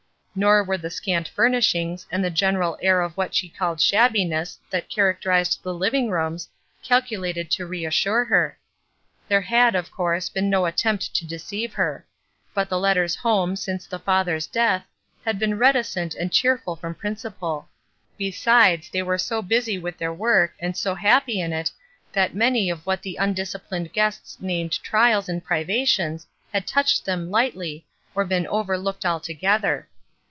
Nor 0.33 0.63
were 0.63 0.77
the 0.77 0.89
scant 0.89 1.27
furnishings, 1.27 2.07
and 2.09 2.23
the 2.23 2.29
general 2.29 2.77
air 2.81 3.01
of 3.01 3.17
what 3.17 3.35
she 3.35 3.49
called 3.49 3.81
shabbiness 3.81 4.57
that 4.69 4.87
characterized 4.89 5.61
the 5.61 5.73
living 5.73 6.09
rooms, 6.09 6.47
calculated 6.81 7.51
to 7.51 7.65
reassure 7.65 8.23
her. 8.23 8.57
There 9.27 9.41
had, 9.41 9.75
of 9.75 9.91
course, 9.91 10.29
been 10.29 10.49
no 10.49 10.65
attempt 10.67 11.13
to 11.15 11.27
deceive 11.27 11.73
her; 11.73 12.07
but 12.53 12.69
the 12.69 12.79
letters 12.79 13.13
home, 13.13 13.57
since 13.57 13.85
the 13.85 13.99
father's 13.99 14.47
death, 14.47 14.85
had 15.25 15.37
been 15.37 15.57
reticent 15.57 16.15
and 16.15 16.31
cheerful 16.31 16.77
from 16.77 16.95
principle; 16.95 17.67
be 18.17 18.31
sides, 18.31 18.89
they 18.89 19.03
were 19.03 19.17
so 19.17 19.41
busy 19.41 19.77
with 19.77 19.97
their 19.97 20.13
work 20.13 20.53
and 20.61 20.77
so 20.77 20.95
happy 20.95 21.41
in 21.41 21.51
it 21.51 21.69
that 22.13 22.33
many 22.33 22.69
of 22.69 22.85
what 22.85 23.01
the 23.01 23.17
undis 23.19 23.53
cipUned 23.53 23.91
guests 23.91 24.37
named 24.39 24.81
trials 24.81 25.27
and 25.27 25.43
privations 25.43 26.25
had 26.53 26.65
touched 26.65 27.03
them 27.03 27.27
hghtly 27.29 27.83
or 28.15 28.23
"been 28.23 28.47
overlooked 28.47 29.03
al 29.03 29.19
together. 29.19 29.89